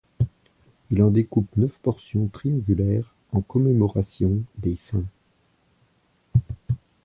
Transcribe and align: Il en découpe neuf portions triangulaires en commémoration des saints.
Il 0.89 1.03
en 1.03 1.11
découpe 1.11 1.55
neuf 1.57 1.77
portions 1.77 2.25
triangulaires 2.27 3.13
en 3.33 3.41
commémoration 3.41 4.41
des 4.57 4.75
saints. 4.75 5.05